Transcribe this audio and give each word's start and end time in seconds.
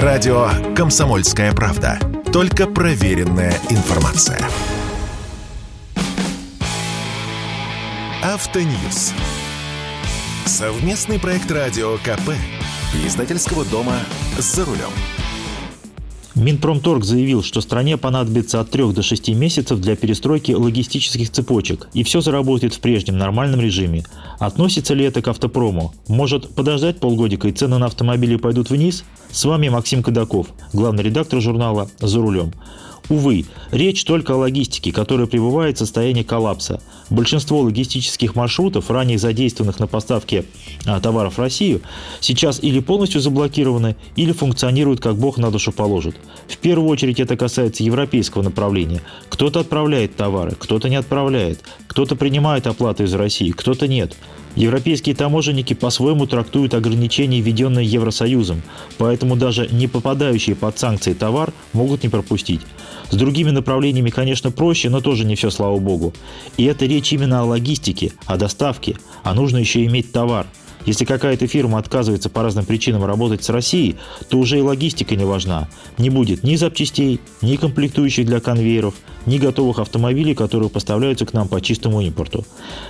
Радио 0.00 0.48
«Комсомольская 0.74 1.52
правда». 1.52 1.98
Только 2.32 2.66
проверенная 2.66 3.52
информация. 3.68 4.40
Автоньюз. 8.22 9.12
Совместный 10.46 11.20
проект 11.20 11.50
радио 11.50 11.98
КП. 11.98 12.30
Издательского 13.04 13.66
дома 13.66 13.98
«За 14.38 14.64
рулем». 14.64 15.21
Минпромторг 16.34 17.04
заявил, 17.04 17.42
что 17.42 17.60
стране 17.60 17.98
понадобится 17.98 18.60
от 18.60 18.70
3 18.70 18.92
до 18.92 19.02
6 19.02 19.28
месяцев 19.30 19.78
для 19.80 19.96
перестройки 19.96 20.52
логистических 20.52 21.30
цепочек, 21.30 21.88
и 21.92 22.02
все 22.04 22.20
заработает 22.20 22.74
в 22.74 22.80
прежнем 22.80 23.18
нормальном 23.18 23.60
режиме. 23.60 24.04
Относится 24.38 24.94
ли 24.94 25.04
это 25.04 25.20
к 25.20 25.28
автопрому? 25.28 25.92
Может 26.08 26.54
подождать 26.54 27.00
полгодика 27.00 27.48
и 27.48 27.52
цены 27.52 27.78
на 27.78 27.86
автомобили 27.86 28.36
пойдут 28.36 28.70
вниз? 28.70 29.04
С 29.30 29.44
вами 29.44 29.68
Максим 29.68 30.02
Кадаков, 30.02 30.48
главный 30.72 31.02
редактор 31.02 31.40
журнала 31.40 31.90
«За 32.00 32.18
рулем». 32.18 32.52
Увы, 33.12 33.44
речь 33.72 34.04
только 34.04 34.32
о 34.32 34.36
логистике, 34.38 34.90
которая 34.90 35.26
пребывает 35.26 35.76
в 35.76 35.80
состоянии 35.80 36.22
коллапса. 36.22 36.80
Большинство 37.10 37.60
логистических 37.60 38.34
маршрутов, 38.34 38.90
ранее 38.90 39.18
задействованных 39.18 39.78
на 39.80 39.86
поставке 39.86 40.46
а, 40.86 40.98
товаров 40.98 41.36
в 41.36 41.38
Россию, 41.38 41.82
сейчас 42.20 42.58
или 42.62 42.80
полностью 42.80 43.20
заблокированы, 43.20 43.96
или 44.16 44.32
функционируют 44.32 45.00
как 45.00 45.16
бог 45.16 45.36
на 45.36 45.50
душу 45.50 45.72
положит. 45.72 46.16
В 46.48 46.56
первую 46.56 46.88
очередь 46.88 47.20
это 47.20 47.36
касается 47.36 47.84
европейского 47.84 48.40
направления. 48.40 49.02
Кто-то 49.28 49.60
отправляет 49.60 50.16
товары, 50.16 50.52
кто-то 50.58 50.88
не 50.88 50.96
отправляет, 50.96 51.60
кто-то 51.88 52.16
принимает 52.16 52.66
оплату 52.66 53.04
из 53.04 53.12
России, 53.12 53.50
кто-то 53.50 53.88
нет. 53.88 54.16
Европейские 54.54 55.14
таможенники 55.14 55.72
по-своему 55.74 56.26
трактуют 56.26 56.74
ограничения, 56.74 57.40
введенные 57.40 57.86
Евросоюзом, 57.86 58.62
поэтому 58.98 59.36
даже 59.36 59.66
не 59.68 59.86
попадающие 59.86 60.54
под 60.54 60.78
санкции 60.78 61.14
товар 61.14 61.52
могут 61.72 62.02
не 62.02 62.10
пропустить. 62.10 62.60
С 63.12 63.14
другими 63.14 63.50
направлениями, 63.50 64.08
конечно, 64.08 64.50
проще, 64.50 64.88
но 64.88 65.02
тоже 65.02 65.26
не 65.26 65.36
все, 65.36 65.50
слава 65.50 65.78
богу. 65.78 66.14
И 66.56 66.64
это 66.64 66.86
речь 66.86 67.12
именно 67.12 67.42
о 67.42 67.44
логистике, 67.44 68.12
о 68.24 68.38
доставке, 68.38 68.96
а 69.22 69.34
нужно 69.34 69.58
еще 69.58 69.84
иметь 69.84 70.12
товар. 70.12 70.46
Если 70.86 71.04
какая-то 71.04 71.46
фирма 71.46 71.78
отказывается 71.78 72.30
по 72.30 72.42
разным 72.42 72.64
причинам 72.64 73.04
работать 73.04 73.44
с 73.44 73.50
Россией, 73.50 73.96
то 74.30 74.38
уже 74.38 74.58
и 74.58 74.62
логистика 74.62 75.14
не 75.14 75.26
важна. 75.26 75.68
Не 75.98 76.08
будет 76.08 76.42
ни 76.42 76.56
запчастей, 76.56 77.20
ни 77.42 77.56
комплектующих 77.56 78.24
для 78.24 78.40
конвейеров, 78.40 78.94
ни 79.26 79.36
готовых 79.36 79.78
автомобилей, 79.78 80.34
которые 80.34 80.70
поставляются 80.70 81.26
к 81.26 81.34
нам 81.34 81.48
по 81.48 81.60
чистому 81.60 82.00
импорту. 82.00 82.46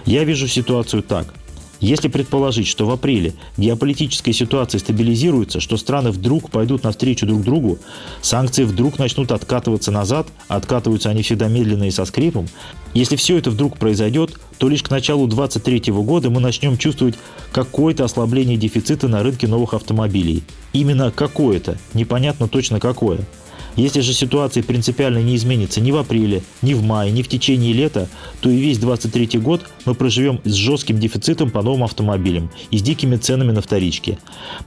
Я 0.07 0.23
вижу 0.23 0.47
ситуацию 0.47 1.03
так. 1.03 1.35
Если 1.83 2.07
предположить, 2.07 2.69
что 2.69 2.87
в 2.87 2.93
апреле 2.93 3.35
геополитическая 3.57 4.33
ситуация 4.33 4.79
стабилизируется, 4.79 5.59
что 5.59 5.77
страны 5.77 6.13
вдруг 6.13 6.49
пойдут 6.49 6.85
навстречу 6.85 7.27
друг 7.27 7.43
другу, 7.43 7.81
санкции 8.21 8.63
вдруг 8.63 9.01
начнут 9.01 9.33
откатываться 9.33 9.91
назад, 9.91 10.29
откатываются 10.47 11.11
они 11.11 11.23
всегда 11.23 11.49
медленно 11.49 11.83
и 11.83 11.91
со 11.91 12.05
скрипом, 12.05 12.47
если 12.95 13.17
все 13.17 13.37
это 13.37 13.51
вдруг 13.51 13.79
произойдет, 13.79 14.39
то 14.59 14.69
лишь 14.69 14.85
к 14.85 14.91
началу 14.91 15.27
2023 15.27 15.93
года 15.93 16.31
мы 16.31 16.41
начнем 16.41 16.79
чувствовать 16.79 17.17
какое-то 17.51 18.05
ослабление 18.05 18.57
дефицита 18.57 19.09
на 19.09 19.25
рынке 19.25 19.49
новых 19.49 19.75
автомобилей. 19.75 20.45
Именно 20.73 21.11
какое-то, 21.11 21.79
непонятно 21.95 22.47
точно 22.47 22.79
какое– 22.79 23.19
если 23.77 24.01
же 24.01 24.13
ситуация 24.13 24.63
принципиально 24.63 25.19
не 25.19 25.37
изменится 25.37 25.81
ни 25.81 25.91
в 25.91 25.97
апреле, 25.97 26.43
ни 26.61 26.75
в 26.75 26.83
мае, 26.83 27.11
ни 27.11 27.23
в 27.23 27.29
течение 27.29 27.73
лета, 27.73 28.09
то 28.41 28.51
и 28.51 28.57
весь 28.57 28.79
2023 28.79 29.41
год 29.41 29.63
мы 29.85 29.95
проживем 29.95 30.41
с 30.45 30.53
жестким 30.53 30.99
дефицитом 30.99 31.51
по 31.51 31.63
новым 31.63 31.85
автомобилям 31.85 32.51
и 32.71 32.79
с 32.79 32.83
дикими 32.83 33.17
ценами 33.17 33.53
на 33.53 33.63
вторичке. 33.63 34.19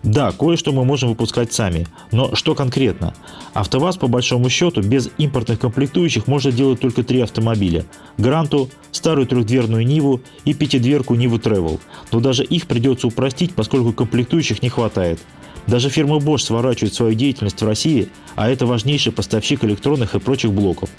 Да, 0.04 0.32
кое-что 0.32 0.72
мы 0.72 0.86
можем 0.86 1.10
выпускать 1.10 1.54
сами, 1.54 1.88
но 2.12 2.36
что 2.36 2.56
конкретно? 2.56 3.14
АвтоВАЗ 3.54 3.98
по 3.98 4.08
большому 4.08 4.50
счету 4.50 4.82
без 4.82 5.10
импортных 5.18 5.60
комплектующих 5.60 6.28
может 6.28 6.56
делать 6.56 6.80
только 6.80 7.04
три 7.04 7.22
автомобиля. 7.22 7.86
Гранту, 8.18 8.70
старую 8.92 9.28
трехдверную 9.28 9.86
Ниву 9.86 10.22
и 10.46 10.54
пятидверку 10.54 11.16
Ниву 11.16 11.38
Travel. 11.38 11.80
Но 12.12 12.20
даже 12.20 12.44
их 12.44 12.68
придется 12.68 13.08
упростить, 13.08 13.54
поскольку 13.54 13.94
комплектующих 13.94 14.62
не 14.62 14.70
хватает. 14.70 15.20
Даже 15.68 15.90
фирма 15.90 16.18
Bosch 16.18 16.44
сворачивает 16.44 16.94
свою 16.94 17.16
деятельность 17.16 17.62
в 17.62 17.66
России, 17.66 18.10
а 18.36 18.50
это 18.50 18.66
важнейший 18.66 19.12
поставщик 19.12 19.64
электронных 19.64 20.14
и 20.14 20.20
прочих 20.20 20.52
блоков. 20.52 20.90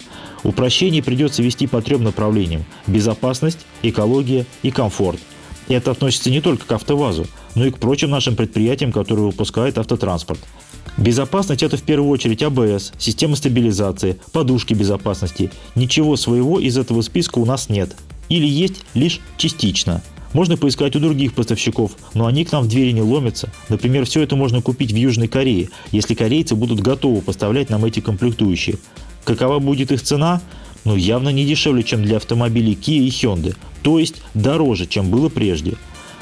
Упрощение 0.43 1.03
придется 1.03 1.43
вести 1.43 1.66
по 1.66 1.81
трем 1.81 2.03
направлениям– 2.03 2.65
безопасность, 2.87 3.60
экология 3.82 4.44
и 4.62 4.71
комфорт. 4.71 5.21
И 5.69 5.75
это 5.75 5.93
относится 5.93 6.31
не 6.31 6.41
только 6.41 6.66
к 6.66 6.72
АвтоВАЗу, 6.72 7.27
но 7.54 7.66
и 7.66 7.71
к 7.71 7.78
прочим 7.78 8.10
нашим 8.10 8.37
предприятиям, 8.37 8.93
которые 8.93 9.27
выпускают 9.27 9.78
автотранспорт. 9.78 10.41
Безопасность– 10.97 11.62
это 11.65 11.77
в 11.77 11.83
первую 11.83 12.10
очередь 12.10 12.43
АБС, 12.43 12.93
система 12.98 13.37
стабилизации, 13.37 14.19
подушки 14.33 14.75
безопасности. 14.75 15.50
Ничего 15.75 16.16
своего 16.16 16.59
из 16.59 16.78
этого 16.78 17.03
списка 17.03 17.38
у 17.38 17.44
нас 17.44 17.69
нет. 17.69 17.94
Или 18.28 18.47
есть 18.47 18.83
лишь 18.94 19.21
частично– 19.37 20.03
можно 20.37 20.59
поискать 20.59 20.95
у 20.95 21.01
других 21.01 21.33
поставщиков, 21.33 21.93
но 22.13 22.27
они 22.27 22.45
к 22.45 22.53
нам 22.53 22.65
в 22.65 22.69
двери 22.69 22.91
не 22.91 23.01
ломятся. 23.01 23.51
Например, 23.71 24.05
все 24.05 24.21
это 24.21 24.37
можно 24.37 24.61
купить 24.61 24.93
в 24.93 24.95
Южной 24.95 25.29
Корее, 25.29 25.71
если 25.93 26.13
корейцы 26.13 26.55
будут 26.55 26.81
готовы 26.81 27.23
поставлять 27.23 27.71
нам 27.71 27.87
эти 27.87 28.01
комплектующие. 28.01 28.77
Какова 29.25 29.61
будет 29.61 29.93
их 29.93 30.03
цена? 30.03 30.43
Ну, 30.85 30.95
явно 30.95 31.31
не 31.31 31.47
дешевле, 31.47 31.83
чем 31.83 32.03
для 32.03 32.19
автомобилей 32.19 32.75
Kia 32.75 32.99
и 32.99 33.09
Hyundai, 33.09 33.57
то 33.83 33.99
есть 33.99 34.17
дороже, 34.35 34.85
чем 34.85 35.09
было 35.09 35.31
прежде. 35.31 35.77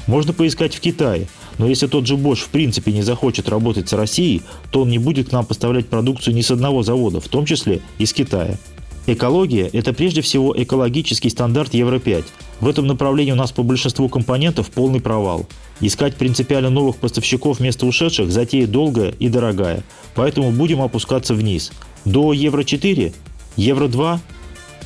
Можно 0.06 0.32
поискать 0.32 0.76
в 0.76 0.80
Китае, 0.80 1.26
но 1.58 1.66
если 1.66 1.88
тот 1.88 2.06
же 2.06 2.14
Bosch 2.14 2.44
в 2.44 2.50
принципе 2.50 2.92
не 2.92 3.02
захочет 3.02 3.48
работать 3.48 3.88
с 3.88 3.94
Россией, 3.94 4.42
то 4.70 4.82
он 4.82 4.90
не 4.90 4.98
будет 4.98 5.30
к 5.30 5.32
нам 5.32 5.44
поставлять 5.44 5.88
продукцию 5.88 6.36
ни 6.36 6.42
с 6.42 6.52
одного 6.52 6.84
завода, 6.84 7.20
в 7.20 7.26
том 7.26 7.46
числе 7.46 7.80
из 7.98 8.12
Китая. 8.12 8.58
Экология– 9.06 9.68
это 9.72 9.92
прежде 9.92 10.22
всего 10.22 10.54
экологический 10.56 11.28
стандарт 11.28 11.74
Евро-5. 11.74 12.24
В 12.60 12.68
этом 12.68 12.86
направлении 12.86 13.32
у 13.32 13.36
нас 13.36 13.52
по 13.52 13.62
большинству 13.62 14.08
компонентов 14.08 14.70
полный 14.70 15.00
провал. 15.00 15.46
Искать 15.80 16.16
принципиально 16.16 16.70
новых 16.70 16.96
поставщиков 16.96 17.58
вместо 17.58 17.84
ушедших– 17.84 18.30
затея 18.32 18.66
долгая 18.66 19.10
и 19.10 19.28
дорогая, 19.28 19.84
поэтому 20.14 20.52
будем 20.52 20.80
опускаться 20.80 21.34
вниз. 21.34 21.72
До 22.06 22.32
Евро-4? 22.32 23.12
Евро-2? 23.56 24.18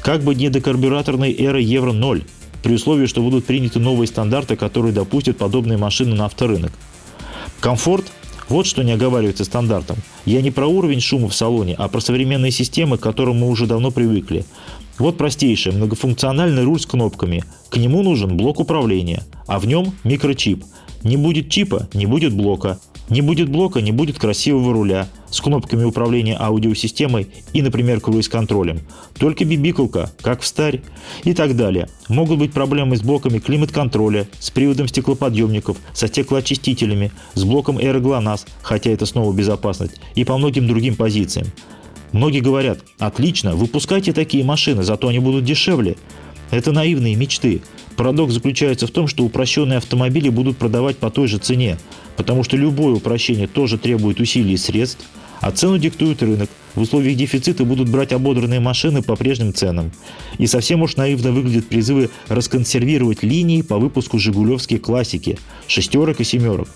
Как 0.03 0.25
бы 0.25 0.35
не 0.35 0.49
до 0.49 0.61
карбюраторной 0.61 1.33
эры 1.33 1.61
Евро-0, 1.62 2.25
при 2.65 2.75
условии, 2.75 3.06
что 3.06 3.23
будут 3.23 3.47
приняты 3.47 3.79
новые 3.79 4.09
стандарты, 4.09 4.56
которые 4.56 4.93
допустят 4.93 5.37
подобные 5.37 5.79
машины 5.79 6.17
на 6.17 6.25
авторынок. 6.25 6.73
Комфорт 7.61 8.06
вот 8.48 8.66
что 8.66 8.82
не 8.82 8.92
оговаривается 8.92 9.44
стандартом. 9.44 9.98
Я 10.25 10.42
не 10.42 10.50
про 10.50 10.66
уровень 10.66 11.00
шума 11.00 11.28
в 11.28 11.34
салоне, 11.34 11.75
а 11.76 11.88
про 11.88 12.00
современные 12.00 12.53
системы, 12.53 12.98
к 12.98 13.03
которым 13.03 13.38
мы 13.38 13.48
уже 13.48 13.66
давно 13.66 13.91
привыкли. 13.91 14.44
Вот 14.98 15.16
простейший 15.16 15.72
многофункциональный 15.72 16.64
руль 16.64 16.81
с 16.81 16.87
кнопками. 16.87 17.44
К 17.69 17.76
нему 17.76 18.03
нужен 18.03 18.37
блок 18.37 18.60
управления, 18.60 19.22
а 19.47 19.58
в 19.58 19.66
нем 19.66 19.92
микрочип. 20.04 20.64
Не 21.04 21.16
будет 21.16 21.50
чипа– 21.50 21.88
не 21.94 22.06
будет 22.06 22.34
блока. 22.34 22.78
Не 23.08 23.22
будет 23.22 23.48
блока, 23.48 23.81
не 23.81 23.92
будет 23.92 24.19
красивого 24.19 24.72
руля 24.72 25.08
с 25.31 25.41
кнопками 25.41 25.84
управления 25.84 26.37
аудиосистемой 26.39 27.28
и, 27.53 27.62
например, 27.62 28.00
круиз-контролем. 28.00 28.81
Только 29.19 29.44
бибикалка, 29.44 30.11
как 30.22 30.41
в 30.41 30.47
старь 30.47 30.83
и 31.25 31.34
так 31.34 31.56
далее. 31.56 31.89
Могут 32.09 32.39
быть 32.39 32.53
проблемы 32.53 32.97
с 32.97 33.03
блоками 33.03 33.38
климат-контроля, 33.38 34.27
с 34.38 34.50
приводом 34.50 34.88
стеклоподъемников, 34.88 35.77
со 35.93 36.09
стеклоочистителями, 36.09 37.12
с 37.34 37.44
блоком 37.44 37.78
аэроглонасс, 37.78 38.47
хотя 38.62 38.91
это 38.91 39.06
снова 39.06 39.33
безопасность, 39.33 40.00
и 40.15 40.25
по 40.25 40.37
многим 40.38 40.67
другим 40.67 40.97
позициям. 40.97 41.49
Многие 42.12 42.41
говорят, 42.41 42.81
отлично, 42.99 43.55
выпускайте 43.55 44.12
такие 44.12 44.44
машины, 44.44 44.83
зато 44.83 45.09
они 45.09 45.19
будут 45.19 45.44
дешевле. 45.44 45.97
Это 46.50 46.72
наивные 46.72 47.15
мечты. 47.15 47.61
Парадокс 47.97 48.33
заключается 48.33 48.87
в 48.87 48.91
том, 48.91 49.09
что 49.09 49.25
упрощенные 49.25 49.78
автомобили 49.78 50.31
будут 50.31 50.56
продавать 50.56 50.97
по 50.97 51.11
той 51.11 51.28
же 51.28 51.38
цене, 51.38 51.78
потому 52.17 52.44
что 52.44 52.56
любое 52.56 52.94
упрощение 52.94 53.47
тоже 53.47 53.77
требует 53.77 54.21
усилий 54.21 54.55
и 54.55 54.56
средств, 54.56 55.05
а 55.40 55.50
цену 55.50 55.79
диктует 55.79 56.23
рынок. 56.23 56.50
В 56.75 56.82
условиях 56.82 57.17
дефицита 57.17 57.64
будут 57.64 57.88
брать 57.88 58.12
ободранные 58.12 58.61
машины 58.61 59.02
по 59.02 59.17
прежним 59.17 59.52
ценам. 59.52 59.90
И 60.38 60.46
совсем 60.46 60.82
уж 60.82 60.96
наивно 60.96 61.32
выглядят 61.32 61.69
призывы 61.69 62.11
расконсервировать 62.29 63.23
линии 63.23 63.62
по 63.62 63.79
выпуску 63.79 64.19
«Жигулевские 64.19 64.79
классики»– 64.79 65.38
шестерок 65.67 66.20
и 66.20 66.25
семерок. 66.25 66.69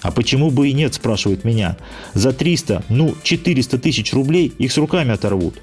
А 0.00 0.12
почему 0.12 0.50
бы 0.50 0.68
и 0.68 0.72
нет, 0.72 0.94
спрашивают 0.94 1.44
меня. 1.44 1.76
За 2.14 2.32
300, 2.32 2.84
ну 2.88 3.14
400 3.22 3.78
тысяч 3.78 4.12
рублей 4.12 4.52
их 4.58 4.72
с 4.72 4.78
руками 4.78 5.12
оторвут. 5.12 5.54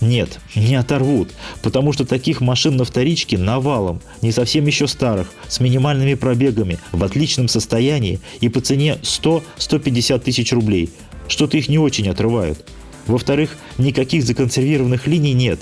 Нет, 0.00 0.40
не 0.54 0.76
оторвут, 0.76 1.30
потому 1.62 1.92
что 1.92 2.06
таких 2.06 2.40
машин 2.40 2.76
на 2.76 2.84
вторичке 2.84 3.36
навалом, 3.36 4.00
не 4.22 4.32
совсем 4.32 4.66
еще 4.66 4.86
старых, 4.86 5.28
с 5.46 5.60
минимальными 5.60 6.14
пробегами, 6.14 6.78
в 6.92 7.04
отличном 7.04 7.48
состоянии 7.48 8.18
и 8.40 8.48
по 8.48 8.62
цене 8.62 8.98
100-150 9.02 10.20
тысяч 10.20 10.52
рублей. 10.52 10.88
Что-то 11.30 11.56
их 11.56 11.68
не 11.68 11.78
очень 11.78 12.08
отрывают. 12.08 12.66
Во-вторых, 13.06 13.56
никаких 13.78 14.24
законсервированных 14.24 15.06
линий 15.06 15.32
нет. 15.32 15.60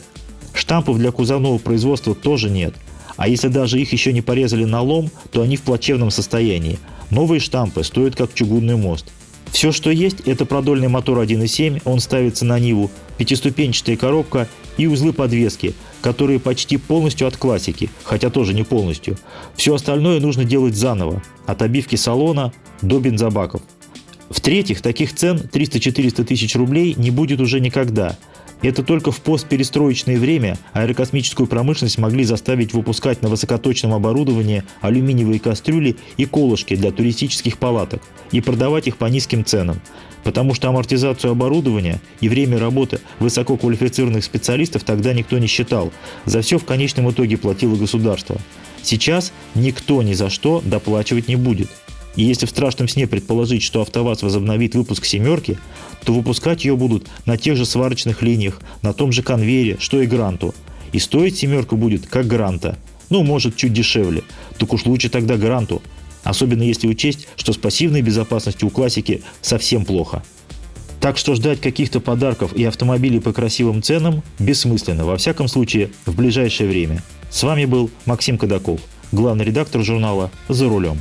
Штампов 0.55 0.97
для 0.97 1.13
кузовного 1.13 1.59
производства 1.59 2.15
тоже 2.15 2.49
нет. 2.49 2.75
А 3.19 3.29
если 3.29 3.49
даже 3.49 3.79
их 3.79 3.93
еще 3.93 4.15
не 4.15 4.23
порезали 4.23 4.65
на 4.65 4.81
лом, 4.81 5.11
то 5.31 5.43
они 5.43 5.57
в 5.57 5.63
плачевном 5.63 6.11
состоянии. 6.11 6.79
Новые 7.11 7.39
штампы 7.39 7.85
стоят 7.85 8.17
как 8.17 8.33
чугунный 8.33 8.77
мост. 8.77 9.13
Все, 9.53 9.71
что 9.71 9.91
есть, 9.91 10.21
это 10.21 10.47
продольный 10.47 10.89
мотор 10.89 11.19
1.7, 11.19 11.83
он 11.85 12.01
ставится 12.01 12.47
на 12.47 12.59
Ниву, 12.59 12.91
пятиступенчатая 13.19 13.97
коробка 13.97 14.49
и 14.79 14.87
узлы 14.87 15.13
подвески, 15.13 15.75
которые 16.01 16.41
почти 16.41 16.79
полностью 16.79 17.27
от 17.27 17.37
классики, 17.37 17.91
хотя 18.05 18.31
тоже 18.31 18.55
не 18.55 18.63
полностью. 18.63 19.19
Все 19.55 19.75
остальное 19.75 20.21
нужно 20.21 20.45
делать 20.45 20.77
заново, 20.77 21.23
от 21.47 21.61
обивки 21.61 21.97
салона 21.97 22.53
до 22.81 23.01
бензобаков. 23.01 23.61
В-третьих, 24.31 24.83
таких 24.83 25.15
цен 25.15 25.39
300-400 25.39 26.25
тысяч 26.25 26.55
рублей 26.55 26.95
не 26.97 27.11
будет 27.11 27.41
уже 27.41 27.61
никогда. 27.61 28.17
Это 28.61 28.83
только 28.83 29.13
в 29.13 29.21
постперестроечное 29.21 30.19
время 30.19 30.59
аэрокосмическую 30.73 31.47
промышленность 31.47 31.99
могли 31.99 32.25
заставить 32.25 32.73
выпускать 32.73 33.23
на 33.23 33.29
высокоточном 33.29 33.95
оборудовании 33.95 34.65
алюминиевые 34.81 35.39
кастрюли 35.39 35.97
и 36.17 36.25
колышки 36.25 36.75
для 36.75 36.91
туристических 36.91 37.57
палаток 37.59 38.03
и 38.33 38.41
продавать 38.41 38.89
их 38.89 38.97
по 38.97 39.05
низким 39.05 39.45
ценам. 39.45 39.81
Потому 40.25 40.55
что 40.55 40.69
амортизацию 40.69 41.31
оборудования 41.31 42.01
и 42.21 42.29
время 42.29 42.59
работы 42.59 42.99
высококвалифицированных 43.21 44.25
специалистов 44.25 44.83
тогда 44.83 45.15
никто 45.15 45.39
не 45.39 45.47
считал. 45.47 45.93
За 46.25 46.43
все 46.43 46.59
в 46.59 46.65
конечном 46.65 47.11
итоге 47.11 47.37
платило 47.37 47.77
государство. 47.77 48.39
Сейчас 48.83 49.33
никто 49.55 50.03
ни 50.03 50.15
за 50.15 50.31
что 50.31 50.61
доплачивать 50.65 51.29
не 51.29 51.37
будет. 51.37 51.71
И 52.17 52.23
если 52.23 52.47
в 52.47 52.51
страшном 52.51 52.89
сне 52.89 53.07
предположить, 53.07 53.63
что 53.63 53.81
АвтоВАЗ 53.83 54.23
возобновит 54.23 54.75
выпуск 54.75 55.05
«семерки», 55.05 55.59
то 56.05 56.13
выпускать 56.13 56.65
ее 56.65 56.77
будут 56.77 57.07
на 57.27 57.37
тех 57.37 57.57
же 57.57 57.65
сварочных 57.65 58.23
линиях, 58.23 58.61
на 58.83 58.93
том 58.93 59.13
же 59.13 59.23
конвейере, 59.23 59.77
что 59.79 60.01
и 60.01 60.07
«Гранту». 60.07 60.55
И 60.93 60.99
стоить 60.99 61.37
«семерка» 61.37 61.77
будет 61.77 62.07
как 62.07 62.27
«Гранта». 62.27 62.79
Ну, 63.11 63.23
может, 63.23 63.57
чуть 63.57 63.73
дешевле. 63.73 64.23
Так 64.59 64.73
уж 64.73 64.85
лучше 64.85 65.09
тогда 65.09 65.37
«Гранту». 65.37 65.83
Особенно 66.25 66.63
если 66.63 66.89
учесть, 66.89 67.29
что 67.37 67.53
с 67.53 67.57
пассивной 67.57 68.03
безопасностью 68.03 68.69
у 68.69 68.71
классики 68.71 69.23
совсем 69.41 69.85
плохо. 69.85 70.23
Так 71.01 71.17
что 71.17 71.35
ждать 71.35 71.61
каких-то 71.61 72.01
подарков 72.01 72.53
и 72.55 72.65
автомобилей 72.65 73.21
по 73.21 73.33
красивым 73.33 73.83
ценам 73.83 74.23
бессмысленно, 74.39 75.05
во 75.05 75.17
всяком 75.17 75.47
случае, 75.47 75.91
в 76.07 76.17
ближайшее 76.17 76.69
время. 76.69 77.03
С 77.31 77.43
вами 77.45 77.67
был 77.67 77.91
Максим 78.05 78.37
Кадаков, 78.37 78.81
главный 79.13 79.45
редактор 79.45 79.83
журнала 79.83 80.31
«За 80.49 80.69
рулем». 80.69 81.01